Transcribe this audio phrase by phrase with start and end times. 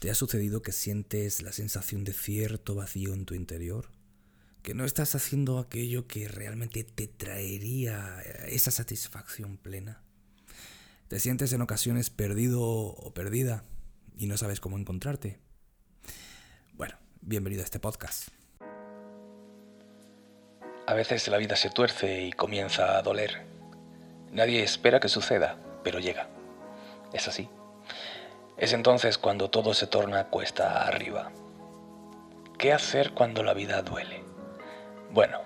[0.00, 3.90] ¿Te ha sucedido que sientes la sensación de cierto vacío en tu interior?
[4.62, 10.04] ¿Que no estás haciendo aquello que realmente te traería esa satisfacción plena?
[11.08, 13.64] ¿Te sientes en ocasiones perdido o perdida
[14.16, 15.40] y no sabes cómo encontrarte?
[16.74, 18.28] Bueno, bienvenido a este podcast.
[20.86, 23.44] A veces la vida se tuerce y comienza a doler.
[24.30, 26.30] Nadie espera que suceda, pero llega.
[27.12, 27.48] Es así.
[28.58, 31.30] Es entonces cuando todo se torna cuesta arriba.
[32.58, 34.24] ¿Qué hacer cuando la vida duele?
[35.12, 35.38] Bueno,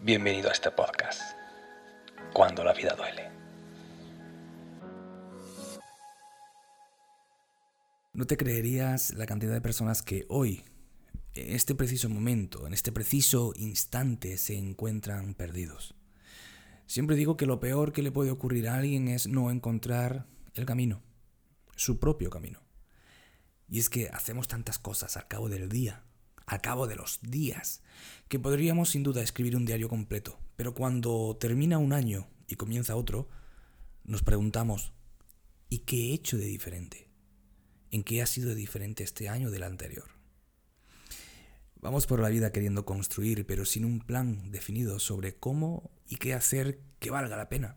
[0.00, 1.20] bienvenido a este podcast.
[2.32, 3.28] Cuando la vida duele.
[8.14, 10.64] No te creerías la cantidad de personas que hoy,
[11.34, 15.94] en este preciso momento, en este preciso instante, se encuentran perdidos.
[16.86, 20.24] Siempre digo que lo peor que le puede ocurrir a alguien es no encontrar
[20.54, 21.02] el camino
[21.76, 22.60] su propio camino.
[23.68, 26.04] Y es que hacemos tantas cosas al cabo del día,
[26.46, 27.82] al cabo de los días,
[28.28, 32.96] que podríamos sin duda escribir un diario completo, pero cuando termina un año y comienza
[32.96, 33.28] otro,
[34.04, 34.92] nos preguntamos,
[35.68, 37.08] ¿y qué he hecho de diferente?
[37.90, 40.08] ¿En qué ha sido diferente este año del anterior?
[41.80, 46.34] Vamos por la vida queriendo construir, pero sin un plan definido sobre cómo y qué
[46.34, 47.76] hacer que valga la pena.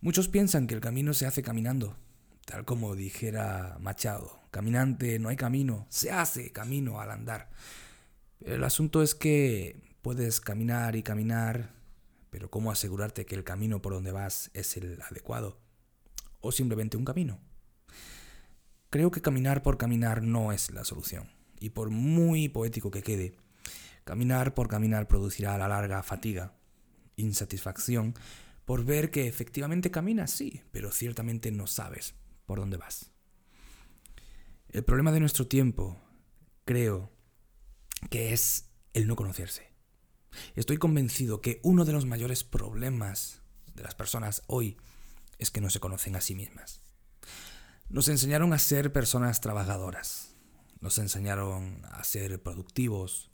[0.00, 1.96] Muchos piensan que el camino se hace caminando,
[2.46, 7.50] Tal como dijera Machado, caminante no hay camino, se hace camino al andar.
[8.40, 11.74] El asunto es que puedes caminar y caminar,
[12.30, 15.58] pero ¿cómo asegurarte que el camino por donde vas es el adecuado?
[16.40, 17.40] ¿O simplemente un camino?
[18.90, 21.28] Creo que caminar por caminar no es la solución.
[21.58, 23.34] Y por muy poético que quede,
[24.04, 26.54] caminar por caminar producirá a la larga fatiga,
[27.16, 28.14] insatisfacción,
[28.64, 32.14] por ver que efectivamente caminas, sí, pero ciertamente no sabes
[32.46, 33.10] por dónde vas.
[34.68, 36.00] El problema de nuestro tiempo,
[36.64, 37.10] creo,
[38.10, 39.72] que es el no conocerse.
[40.54, 43.42] Estoy convencido que uno de los mayores problemas
[43.74, 44.76] de las personas hoy
[45.38, 46.80] es que no se conocen a sí mismas.
[47.88, 50.34] Nos enseñaron a ser personas trabajadoras,
[50.80, 53.30] nos enseñaron a ser productivos,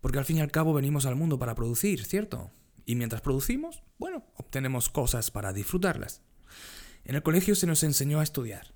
[0.00, 2.50] porque al fin y al cabo venimos al mundo para producir, ¿cierto?
[2.84, 6.22] Y mientras producimos, bueno, obtenemos cosas para disfrutarlas.
[7.06, 8.74] En el colegio se nos enseñó a estudiar.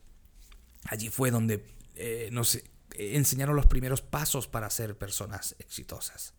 [0.84, 2.60] Allí fue donde eh, nos
[2.94, 6.34] enseñaron los primeros pasos para ser personas exitosas.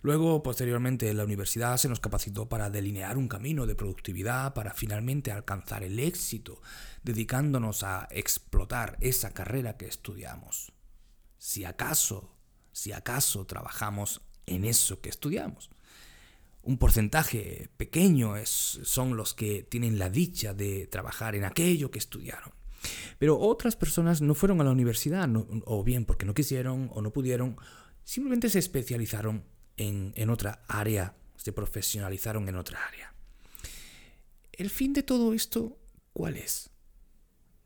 [0.00, 4.72] Luego, posteriormente, en la universidad se nos capacitó para delinear un camino de productividad para
[4.72, 6.62] finalmente alcanzar el éxito,
[7.02, 10.72] dedicándonos a explotar esa carrera que estudiamos.
[11.36, 12.34] Si acaso,
[12.72, 15.73] si acaso trabajamos en eso que estudiamos
[16.64, 21.98] un porcentaje pequeño es, son los que tienen la dicha de trabajar en aquello que
[21.98, 22.52] estudiaron.
[23.18, 25.28] Pero otras personas no fueron a la universidad,
[25.64, 27.56] o bien porque no quisieron o no pudieron,
[28.04, 29.44] simplemente se especializaron
[29.76, 33.14] en, en otra área, se profesionalizaron en otra área.
[34.52, 35.78] ¿El fin de todo esto
[36.12, 36.70] cuál es?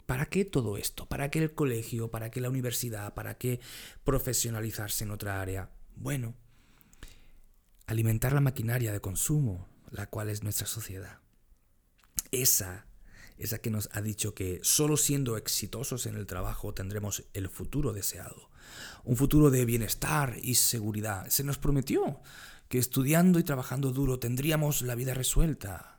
[0.07, 1.07] ¿Para qué todo esto?
[1.07, 2.11] ¿Para qué el colegio?
[2.11, 3.13] ¿Para qué la universidad?
[3.13, 3.61] ¿Para qué
[4.05, 5.71] profesionalizarse en otra área?
[5.97, 6.35] Bueno,
[7.88, 11.21] alimentar la maquinaria de consumo, la cual es nuestra sociedad.
[12.31, 12.87] Esa,
[13.38, 17.94] esa que nos ha dicho que solo siendo exitosos en el trabajo tendremos el futuro
[17.94, 18.50] deseado.
[19.04, 21.28] Un futuro de bienestar y seguridad.
[21.31, 22.21] Se nos prometió
[22.69, 25.99] que estudiando y trabajando duro tendríamos la vida resuelta.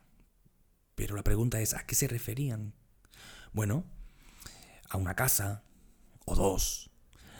[0.94, 2.72] Pero la pregunta es, ¿a qué se referían?
[3.52, 3.84] Bueno,
[4.88, 5.64] a una casa,
[6.24, 6.88] o dos,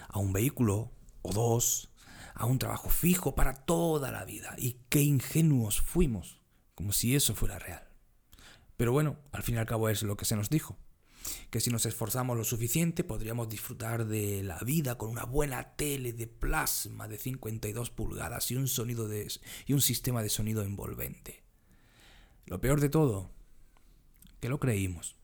[0.08, 0.90] a un vehículo,
[1.22, 1.89] o dos,
[2.40, 4.54] a un trabajo fijo para toda la vida.
[4.56, 6.40] Y qué ingenuos fuimos,
[6.74, 7.86] como si eso fuera real.
[8.78, 10.78] Pero bueno, al fin y al cabo es lo que se nos dijo.
[11.50, 16.14] Que si nos esforzamos lo suficiente podríamos disfrutar de la vida con una buena tele
[16.14, 19.30] de plasma de 52 pulgadas y un, sonido de,
[19.66, 21.42] y un sistema de sonido envolvente.
[22.46, 23.30] Lo peor de todo,
[24.40, 25.14] que lo creímos.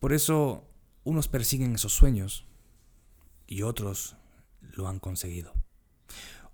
[0.00, 0.68] Por eso
[1.04, 2.44] unos persiguen esos sueños
[3.46, 4.16] y otros
[4.60, 5.54] lo han conseguido.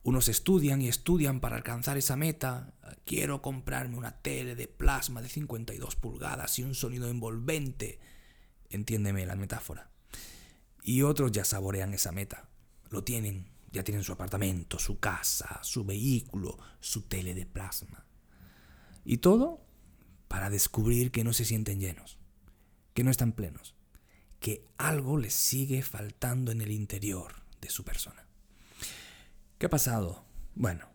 [0.04, 2.74] Unos estudian y estudian para alcanzar esa meta.
[3.04, 8.00] Quiero comprarme una tele de plasma de 52 pulgadas y un sonido envolvente.
[8.68, 9.90] Entiéndeme la metáfora.
[10.82, 12.48] Y otros ya saborean esa meta.
[12.90, 18.04] Lo tienen, ya tienen su apartamento, su casa, su vehículo, su tele de plasma.
[19.04, 19.64] Y todo
[20.26, 22.18] para descubrir que no se sienten llenos,
[22.94, 23.76] que no están plenos,
[24.40, 28.26] que algo les sigue faltando en el interior de su persona.
[29.62, 30.24] ¿Qué ha pasado?
[30.56, 30.88] Bueno,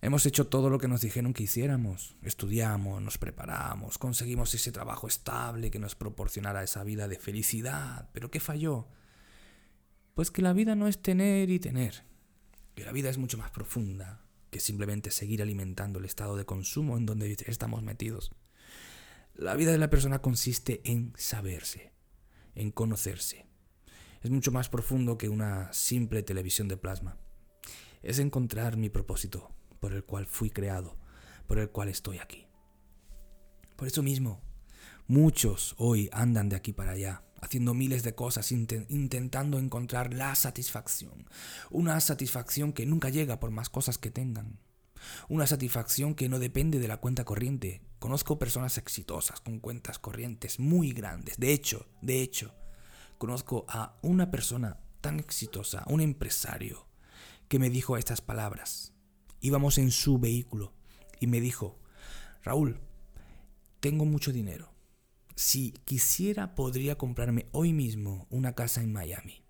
[0.00, 2.14] hemos hecho todo lo que nos dijeron que hiciéramos.
[2.22, 8.10] Estudiamos, nos preparamos, conseguimos ese trabajo estable que nos proporcionara esa vida de felicidad.
[8.12, 8.86] ¿Pero qué falló?
[10.14, 12.04] Pues que la vida no es tener y tener,
[12.76, 16.96] que la vida es mucho más profunda que simplemente seguir alimentando el estado de consumo
[16.96, 18.30] en donde estamos metidos.
[19.34, 21.90] La vida de la persona consiste en saberse,
[22.54, 23.46] en conocerse.
[24.22, 27.18] Es mucho más profundo que una simple televisión de plasma.
[28.04, 30.98] Es encontrar mi propósito, por el cual fui creado,
[31.46, 32.46] por el cual estoy aquí.
[33.76, 34.42] Por eso mismo,
[35.06, 41.26] muchos hoy andan de aquí para allá, haciendo miles de cosas, intentando encontrar la satisfacción.
[41.70, 44.60] Una satisfacción que nunca llega por más cosas que tengan.
[45.30, 47.82] Una satisfacción que no depende de la cuenta corriente.
[48.00, 51.38] Conozco personas exitosas con cuentas corrientes muy grandes.
[51.38, 52.54] De hecho, de hecho,
[53.16, 56.86] conozco a una persona tan exitosa, un empresario,
[57.54, 58.92] que me dijo estas palabras.
[59.40, 60.72] Íbamos en su vehículo
[61.20, 61.78] y me dijo,
[62.42, 62.80] Raúl,
[63.78, 64.74] tengo mucho dinero
[65.36, 69.44] si quisiera podría comprarme hoy mismo una casa en Miami.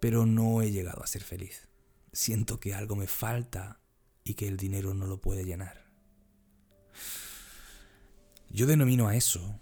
[0.00, 1.68] Pero no he llegado a ser feliz.
[2.12, 3.80] Siento que algo me falta
[4.24, 5.92] y que el dinero no lo puede llenar.
[8.50, 9.60] Yo denomino a eso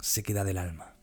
[0.00, 0.97] sequedad del alma.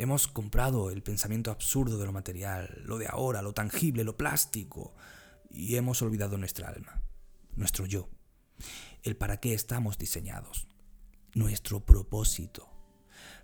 [0.00, 4.94] Hemos comprado el pensamiento absurdo de lo material, lo de ahora, lo tangible, lo plástico,
[5.50, 7.02] y hemos olvidado nuestra alma,
[7.56, 8.08] nuestro yo,
[9.02, 10.68] el para qué estamos diseñados
[11.34, 12.70] nuestro propósito.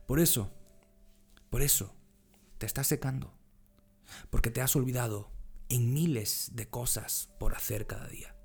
[0.07, 0.53] Por eso,
[1.51, 1.93] por eso,
[2.59, 3.37] te estás secando.
[4.31, 5.33] Porque te has olvidado
[5.69, 8.37] en miles de cosas por hacer cada día.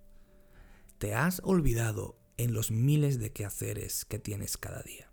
[0.97, 5.11] Te has olvidado en los miles de quehaceres que tienes cada día.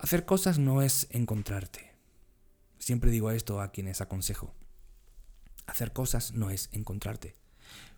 [0.00, 1.92] Hacer cosas no es encontrarte.
[2.78, 4.54] Siempre digo esto a quienes aconsejo.
[5.66, 7.34] Hacer cosas no es encontrarte.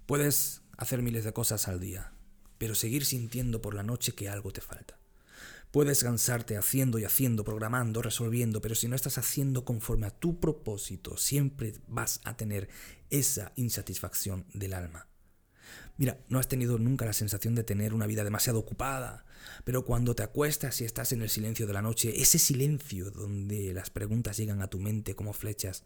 [0.06, 2.12] Puedes hacer miles de cosas al día,
[2.58, 4.99] pero seguir sintiendo por la noche que algo te falta.
[5.70, 10.40] Puedes cansarte haciendo y haciendo, programando, resolviendo, pero si no estás haciendo conforme a tu
[10.40, 12.69] propósito, siempre vas a tener
[13.10, 15.06] esa insatisfacción del alma.
[15.96, 19.24] Mira, no has tenido nunca la sensación de tener una vida demasiado ocupada,
[19.64, 23.72] pero cuando te acuestas y estás en el silencio de la noche, ese silencio donde
[23.72, 25.84] las preguntas llegan a tu mente como flechas,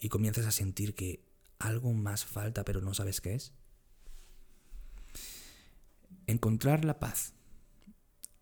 [0.00, 1.24] y comienzas a sentir que
[1.58, 3.52] algo más falta pero no sabes qué es.
[6.26, 7.34] Encontrar la paz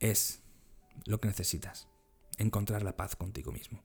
[0.00, 0.40] es
[1.04, 1.88] lo que necesitas.
[2.38, 3.82] Encontrar la paz contigo mismo.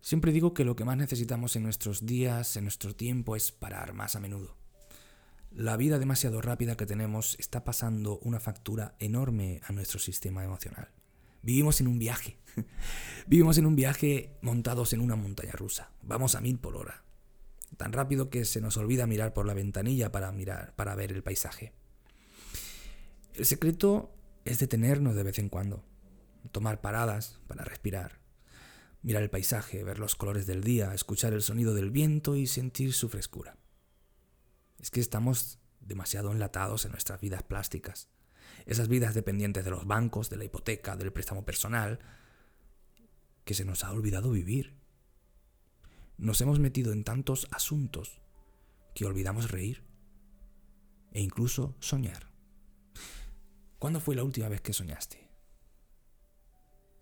[0.00, 3.94] Siempre digo que lo que más necesitamos en nuestros días, en nuestro tiempo, es parar
[3.94, 4.56] más a menudo.
[5.56, 10.88] La vida demasiado rápida que tenemos está pasando una factura enorme a nuestro sistema emocional.
[11.42, 12.38] Vivimos en un viaje.
[13.28, 15.92] Vivimos en un viaje montados en una montaña rusa.
[16.02, 17.04] Vamos a mil por hora.
[17.76, 21.22] Tan rápido que se nos olvida mirar por la ventanilla para mirar, para ver el
[21.22, 21.72] paisaje.
[23.34, 24.12] El secreto
[24.44, 25.84] es detenernos de vez en cuando,
[26.50, 28.18] tomar paradas para respirar,
[29.02, 32.92] mirar el paisaje, ver los colores del día, escuchar el sonido del viento y sentir
[32.92, 33.56] su frescura.
[34.84, 38.10] Es que estamos demasiado enlatados en nuestras vidas plásticas,
[38.66, 42.00] esas vidas dependientes de los bancos, de la hipoteca, del préstamo personal,
[43.46, 44.76] que se nos ha olvidado vivir.
[46.18, 48.20] Nos hemos metido en tantos asuntos
[48.94, 49.82] que olvidamos reír
[51.12, 52.30] e incluso soñar.
[53.78, 55.30] ¿Cuándo fue la última vez que soñaste?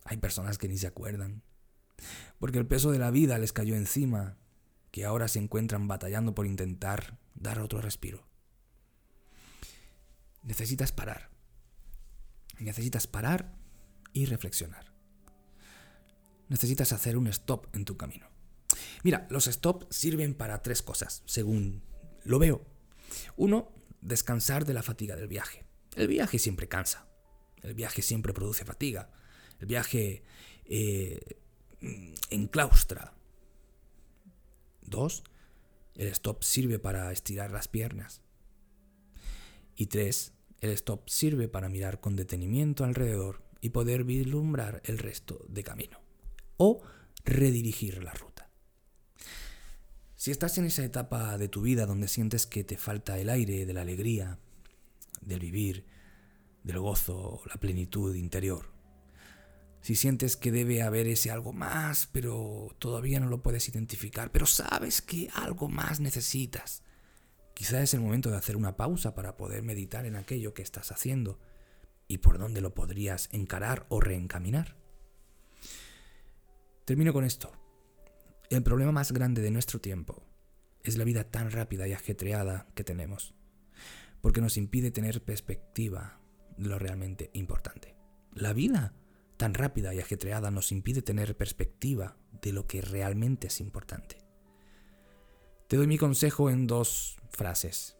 [0.04, 1.42] Hay personas que ni se acuerdan,
[2.38, 4.38] porque el peso de la vida les cayó encima,
[4.92, 8.24] que ahora se encuentran batallando por intentar dar otro respiro.
[10.42, 11.30] Necesitas parar.
[12.58, 13.56] Necesitas parar
[14.12, 14.92] y reflexionar.
[16.48, 18.28] Necesitas hacer un stop en tu camino.
[19.02, 21.82] Mira, los stop sirven para tres cosas, según
[22.24, 22.64] lo veo.
[23.36, 23.72] Uno,
[24.02, 25.64] descansar de la fatiga del viaje.
[25.96, 27.08] El viaje siempre cansa.
[27.62, 29.10] El viaje siempre produce fatiga.
[29.58, 30.22] El viaje
[30.66, 31.40] eh,
[32.30, 33.14] enclaustra.
[34.82, 35.24] Dos,
[35.94, 38.22] el stop sirve para estirar las piernas.
[39.76, 45.44] Y tres, el stop sirve para mirar con detenimiento alrededor y poder vislumbrar el resto
[45.48, 46.00] de camino.
[46.56, 46.82] O
[47.24, 48.50] redirigir la ruta.
[50.16, 53.66] Si estás en esa etapa de tu vida donde sientes que te falta el aire
[53.66, 54.38] de la alegría,
[55.20, 55.84] del vivir,
[56.62, 58.71] del gozo, la plenitud interior.
[59.82, 64.46] Si sientes que debe haber ese algo más, pero todavía no lo puedes identificar, pero
[64.46, 66.82] sabes que algo más necesitas,
[67.54, 70.92] quizá es el momento de hacer una pausa para poder meditar en aquello que estás
[70.92, 71.38] haciendo
[72.08, 74.76] y por dónde lo podrías encarar o reencaminar.
[76.84, 77.52] Termino con esto.
[78.50, 80.22] El problema más grande de nuestro tiempo
[80.84, 83.34] es la vida tan rápida y ajetreada que tenemos
[84.22, 86.18] porque nos impide tener perspectiva
[86.56, 87.96] de lo realmente importante.
[88.32, 88.94] La vida
[89.36, 94.18] tan rápida y ajetreada nos impide tener perspectiva de lo que realmente es importante.
[95.68, 97.96] Te doy mi consejo en dos frases.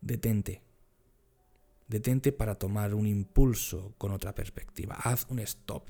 [0.00, 0.62] Detente.
[1.88, 4.94] Detente para tomar un impulso con otra perspectiva.
[4.96, 5.88] Haz un stop.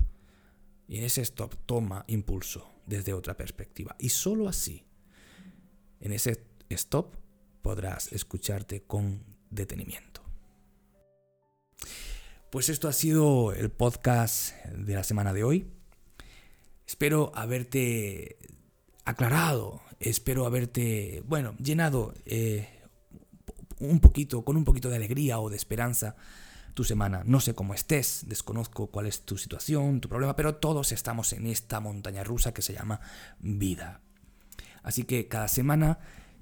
[0.87, 3.95] Y en ese stop toma impulso desde otra perspectiva.
[3.99, 4.85] Y solo así,
[5.99, 7.15] en ese stop,
[7.61, 10.12] podrás escucharte con detenimiento.
[12.53, 15.71] Pues esto ha sido el podcast de la semana de hoy.
[16.85, 18.37] Espero haberte
[19.05, 22.69] aclarado, espero haberte, bueno, llenado eh,
[23.79, 26.15] un poquito, con un poquito de alegría o de esperanza
[26.75, 27.23] tu semana.
[27.25, 31.47] No sé cómo estés, desconozco cuál es tu situación, tu problema, pero todos estamos en
[31.47, 33.01] esta montaña rusa que se llama
[33.39, 34.01] vida.
[34.83, 35.97] Así que cada semana,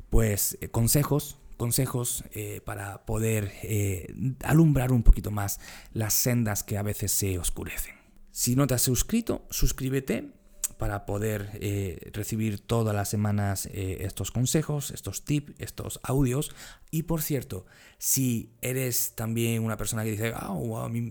[0.10, 4.12] pues eh, consejos, consejos eh, para poder eh,
[4.44, 5.60] alumbrar un poquito más
[5.94, 7.94] las sendas que a veces se oscurecen.
[8.32, 10.32] Si no te has suscrito, suscríbete
[10.80, 16.50] para poder eh, recibir todas las semanas estos consejos, estos tips, estos audios.
[16.90, 17.68] Y por cierto,
[18.00, 20.58] si eres también una persona que dice, ah,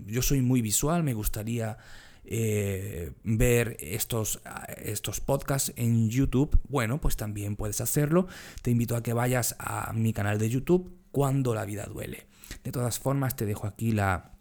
[0.05, 1.77] yo soy muy visual, me gustaría
[2.25, 4.41] eh, ver estos,
[4.77, 8.27] estos podcasts en YouTube, bueno, pues también puedes hacerlo.
[8.61, 12.27] Te invito a que vayas a mi canal de YouTube cuando la vida duele.
[12.63, 14.31] De todas formas, te dejo aquí la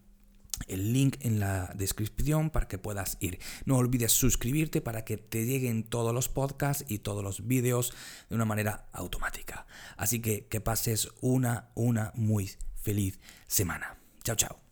[0.68, 3.38] el link en la descripción para que puedas ir.
[3.64, 7.92] No olvides suscribirte para que te lleguen todos los podcasts y todos los vídeos
[8.28, 9.66] de una manera automática.
[9.96, 13.98] Así que que pases una, una muy feliz semana.
[14.22, 14.69] Chao, chao.